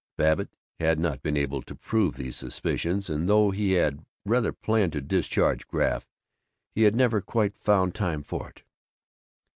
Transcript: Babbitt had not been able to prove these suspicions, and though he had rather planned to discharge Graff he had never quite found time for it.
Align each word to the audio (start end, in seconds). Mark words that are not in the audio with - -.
Babbitt 0.17 0.49
had 0.79 0.99
not 0.99 1.21
been 1.21 1.37
able 1.37 1.61
to 1.61 1.75
prove 1.75 2.15
these 2.15 2.35
suspicions, 2.35 3.07
and 3.07 3.29
though 3.29 3.51
he 3.51 3.73
had 3.73 4.03
rather 4.25 4.51
planned 4.51 4.93
to 4.93 5.01
discharge 5.01 5.67
Graff 5.67 6.07
he 6.71 6.85
had 6.85 6.95
never 6.95 7.21
quite 7.21 7.53
found 7.59 7.93
time 7.93 8.23
for 8.23 8.49
it. 8.49 8.63